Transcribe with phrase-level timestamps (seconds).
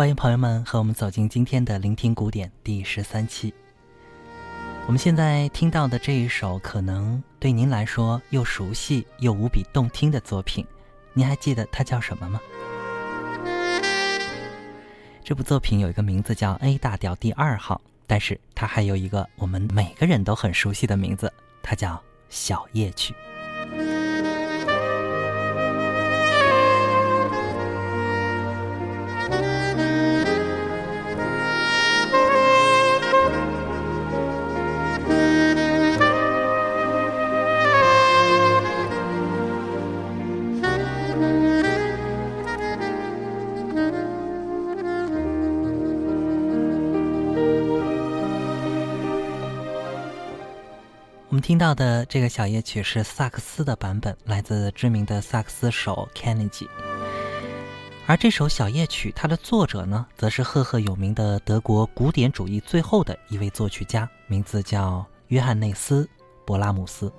[0.00, 3.52] 欢迎朋友们和我们走进今天的聆听古典第十三期。
[4.86, 10.66] 我们现在听到的这一首，可能对您来说又熟悉又无比动听的作品，
[11.12, 12.40] 您还记得它叫什么吗？
[15.22, 21.30] 这部作品有一个名字叫 A 大调第二号，但是它还有一个我们每个人都很熟悉的名字，
[21.62, 23.14] 它叫小夜曲。
[51.50, 56.68] 听到的这个小夜曲是萨克斯的版本，来自知名的萨克斯手 Kennedy。
[58.06, 66.08] 而这首小夜曲，它的作者呢，则是赫赫有名的德国古典主义最后的一位作曲家，名字叫约翰内斯·
[66.46, 67.12] 勃拉姆斯。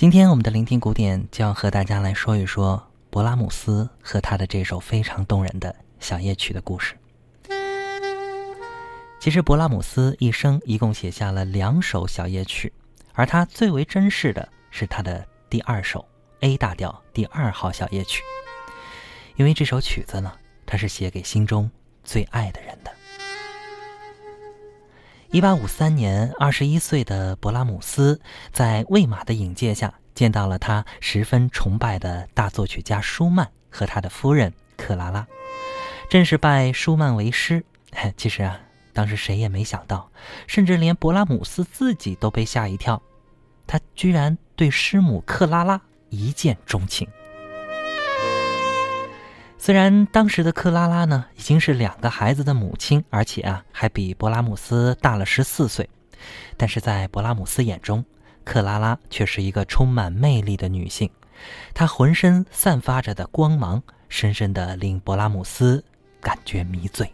[0.00, 6.96] 今天我们的聆听古典就要和大家来说一说勃拉姆斯和他的这首非常动人的小夜曲的故事。
[9.20, 12.72] 其实，勃拉姆斯一生一共写下了两首小夜曲，
[13.12, 16.02] 而他最为珍视的是他的第二首
[16.40, 18.22] A 大调第二号小夜曲，
[19.36, 20.32] 因为这首曲子呢，
[20.64, 21.70] 他是写给心中
[22.02, 22.90] 最爱的人的。
[25.32, 28.20] 一八五三年，二十一岁的勃拉姆斯
[28.52, 35.24] 在魏玛的引荐下，见到了他十分崇拜的大作曲家舒曼和他的夫人克拉拉，
[36.10, 37.64] 正是拜舒曼为师。
[38.16, 38.58] 其实啊，
[38.92, 40.10] 当时谁也没想到，
[40.48, 43.00] 甚至连勃拉姆斯自己都被吓一跳，
[43.68, 47.06] 他居然对师母克拉拉一见钟情。
[49.62, 55.86] 虽然当时的克拉拉呢已经是两个孩子的母亲，而且啊还比勃拉姆斯大了十四岁，
[56.56, 58.02] 但是在勃拉姆斯眼中，
[58.42, 61.10] 克拉拉却是一个充满魅力的女性。
[61.74, 65.84] 她浑身散发着的光芒，深深的令勃拉姆斯
[66.22, 67.12] 感觉迷醉。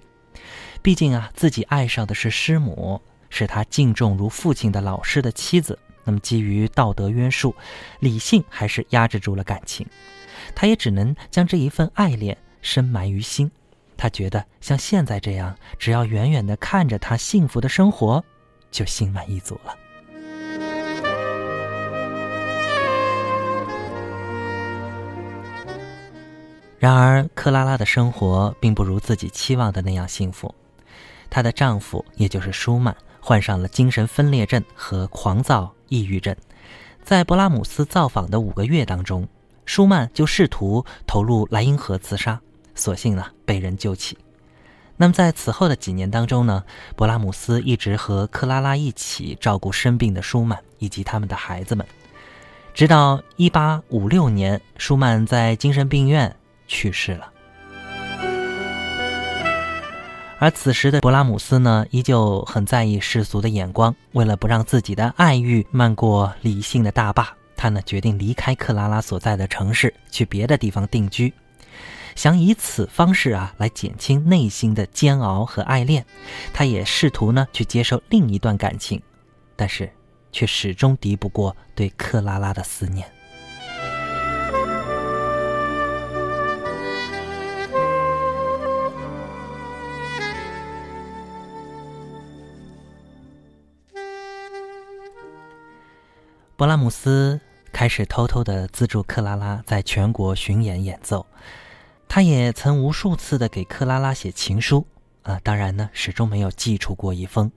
[0.80, 5.76] 毕竟啊，自己爱上的是师母，是他敬重如父亲的老师的妻子。
[6.04, 7.52] 那么基于道德约束，
[7.98, 9.84] 理性还是压制住了感情。
[10.54, 13.50] 他也只能将这一份爱恋深埋于心。
[13.96, 18.22] 他觉得像现在这样，只要远远的看着他幸福的生活，
[18.70, 19.74] 就心满意足了。
[26.78, 30.54] 然而，克拉拉的生活并不如自己期望的那样幸福。
[31.30, 36.36] 她的丈夫，也就是舒曼，患上了精神分裂症和狂躁抑郁症。
[37.02, 39.26] 在勃拉姆斯造访的五个月当中，
[39.66, 42.40] 舒曼就试图投入莱茵河自杀，
[42.74, 44.16] 所幸呢被人救起。
[44.96, 46.64] 那么在此后的几年当中呢，
[46.96, 51.86] 勃拉姆斯一直和克拉拉一起照顾生病的舒曼以及他们的孩子们，
[52.72, 56.34] 直到1856年，舒曼在精神病院。
[56.68, 57.30] 去世了，
[60.40, 63.94] 而此时的勃拉姆斯呢，依旧很在意世俗的眼光。
[64.10, 71.32] 为了不让自己的爱欲漫过理性的大坝，他呢决定离开克拉拉所在的城市，去别的地方定居，
[72.14, 76.04] 想以此方式啊来减轻内心的煎熬和爱恋。
[76.52, 79.02] 他也试图呢去接受另一段感情，
[79.56, 79.90] 但是
[80.30, 83.10] 却始终敌不过对克拉拉的思念。
[96.58, 97.38] 勃拉姆斯
[97.76, 101.26] 开始偷偷的资助克拉拉在全国巡演演奏，
[102.08, 104.86] 他也曾无数次的给克拉拉写情书，
[105.24, 107.52] 啊，当然呢，始终没有寄出过一封。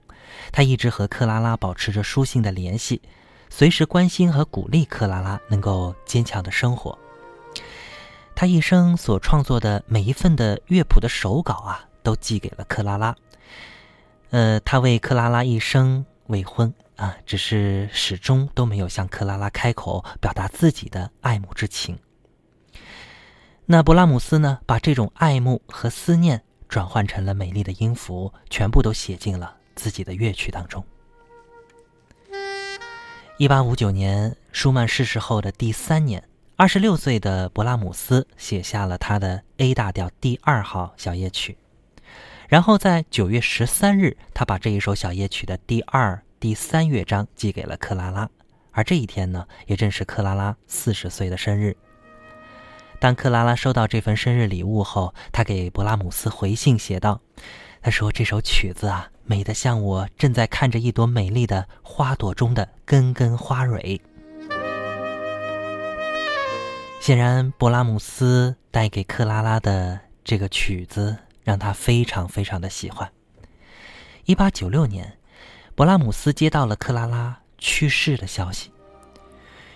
[0.52, 3.00] 他一直和克拉拉保持着书信的联系，
[3.48, 6.98] 随时关心和鼓励克拉拉能够坚强的生活。
[8.34, 13.16] 他一生所创作的每一份的乐谱的手稿啊，都寄给了克拉拉。
[14.28, 16.74] 呃，他为克拉拉一生未婚。
[17.00, 21.98] 啊，只是始终都没有向克拉拉开口表达自己的爱慕之情。
[23.64, 30.84] 那勃拉姆斯呢，把这种爱慕和思念转换成了美丽的音符，全部都写进了自己的乐曲当中。
[33.38, 36.22] 一八五九年，舒曼逝世后的第三年，
[36.56, 41.56] 二十六岁的勃拉姆斯写下了他的 A 大调第二号小夜曲，
[42.46, 46.22] 然后在九月十三日，他把这一首小夜曲的第二。
[46.40, 48.26] 第三乐章寄给了克拉拉，
[48.72, 51.76] 而这一天呢，也正是克拉拉四十岁的生日。
[52.98, 57.20] 当克拉拉收到这份生日礼物后，他给勃拉姆斯回信写道
[57.82, 64.00] ：“他说这首曲子啊，美得像我正在看着一朵美丽的花朵中的根根花蕊。”
[67.02, 73.12] 显然，勃拉姆斯带给克拉拉的这个曲子让他非常非常的喜欢。
[74.24, 75.19] 一八九六年。
[75.80, 78.70] 勃拉姆斯接到了克拉拉去世的消息，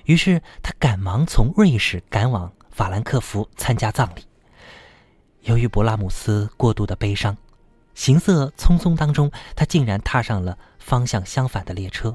[0.05, 4.23] 于是他赶忙从瑞士赶往法兰克福参加葬礼。
[5.45, 7.35] 由于勃拉姆斯过度的悲伤，
[7.95, 12.15] 行色匆匆当中，他竟然踏上了方向相反的列车。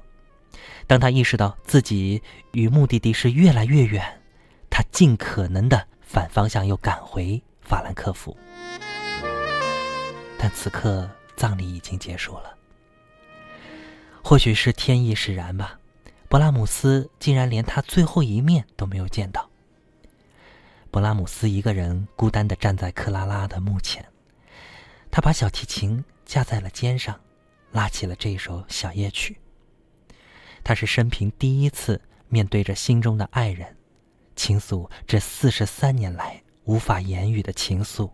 [0.86, 2.22] 当他意识到自己
[2.52, 4.22] 与目的地是越来越远，
[4.70, 8.38] 他尽可能的反方向又赶回法兰克福。
[10.38, 12.59] 但此刻葬礼已经结束了。
[14.30, 15.80] 或许是天意使然吧，
[16.30, 19.50] 勃拉姆斯竟然连他最后一面都没有见到。
[20.92, 24.06] 勃拉姆斯一个人孤单地站在克拉拉的墓前，
[25.10, 27.20] 他把小提琴架在了肩上，
[27.72, 29.36] 拉起了这首小夜曲。
[30.64, 33.76] 他是生平第一次面对着心中的爱人，
[34.36, 38.12] 倾诉这四十三年来无法言语的情愫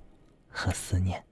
[0.49, 1.24] 和思念。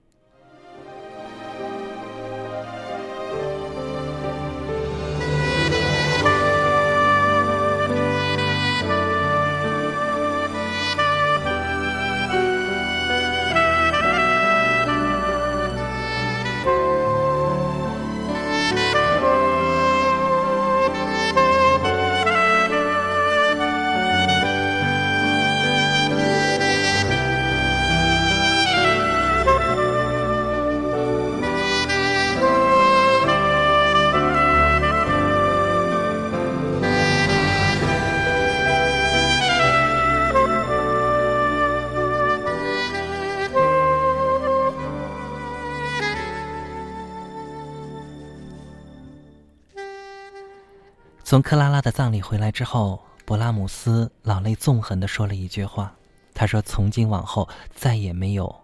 [51.34, 55.92] 从克拉拉的葬礼回来之后，勃拉姆斯老泪纵横地说了一句话
[56.32, 58.56] ：“他说，从今往后再也没有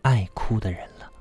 [0.00, 1.12] 爱哭的人了。”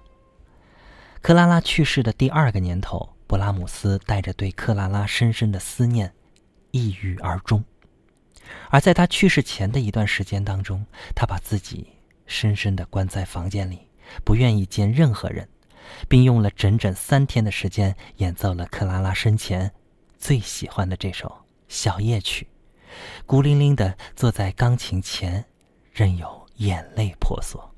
[1.21, 6.13] 克拉拉去世的第二个年头，勃拉姆斯带着对克拉拉深深的思念，
[6.71, 7.61] 抑郁而终。
[8.69, 11.85] 而在他去世前的一段时间当中，他把自己
[12.27, 13.89] 深深地关在房间里，
[14.23, 15.49] 不愿意见任何人，
[16.07, 19.69] 并用了整整三天的时间演奏了克拉拉生前。
[20.23, 22.47] 最喜欢的这首小夜曲，
[23.25, 25.43] 孤零零的坐在钢琴前，
[25.91, 27.69] 任由眼泪婆娑。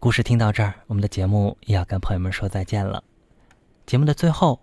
[0.00, 3.04] 故事听到这儿，我们的节目也要跟朋友们说再见了。
[3.84, 4.58] 节目的最后，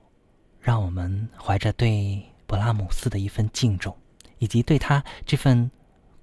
[0.59, 3.95] 让我们怀着对勃拉姆斯的一份敬重，
[4.39, 5.69] 以及对他这份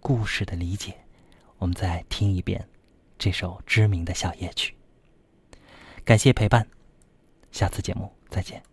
[0.00, 0.96] 故事的理解，
[1.56, 2.68] 我们再听一遍
[3.16, 4.74] 这首知名的小夜曲。
[6.04, 6.66] 感谢陪伴，
[7.52, 8.71] 下次节目再见。